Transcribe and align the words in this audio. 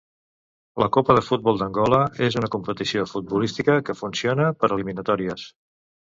La 0.83 0.85
copa 0.95 1.15
de 1.17 1.21
futbol 1.27 1.59
d'Angola 1.59 1.99
és 2.29 2.39
una 2.41 2.49
competició 2.57 3.05
futbolística 3.13 3.77
que 3.91 3.97
funciona 4.01 4.51
per 4.65 4.73
eliminatòries. 4.73 5.47